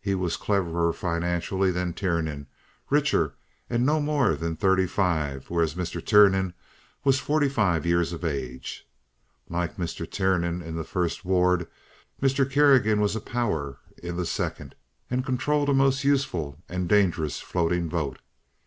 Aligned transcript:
He 0.00 0.14
was 0.14 0.38
cleverer 0.38 0.90
financially 0.94 1.70
than 1.70 1.92
Tiernan, 1.92 2.46
richer, 2.88 3.34
and 3.68 3.84
no 3.84 4.00
more 4.00 4.34
than 4.34 4.56
thirty 4.56 4.86
five, 4.86 5.50
whereas 5.50 5.74
Mr. 5.74 6.02
Tiernan 6.02 6.54
was 7.04 7.18
forty 7.20 7.50
five 7.50 7.84
years 7.84 8.10
of 8.14 8.24
age. 8.24 8.88
Like 9.50 9.76
Mr. 9.76 10.10
Tiernan 10.10 10.62
in 10.62 10.76
the 10.76 10.82
first 10.82 11.26
ward, 11.26 11.66
Mr. 12.22 12.50
Kerrigan 12.50 13.02
was 13.02 13.14
a 13.14 13.20
power 13.20 13.76
in 14.02 14.16
the 14.16 14.24
second, 14.24 14.76
and 15.10 15.26
controlled 15.26 15.68
a 15.68 15.74
most 15.74 16.04
useful 16.04 16.56
and 16.70 16.88
dangerous 16.88 17.40
floating 17.40 17.90
vote. 17.90 18.20